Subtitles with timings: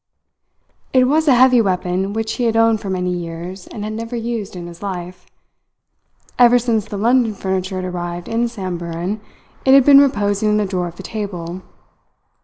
[0.93, 4.15] It was a heavy weapon which he had owned for many years and had never
[4.15, 5.27] used in his life.
[6.39, 9.21] Ever since the London furniture had arrived in Samburan,
[9.63, 11.61] it had been reposing in the drawer of the table.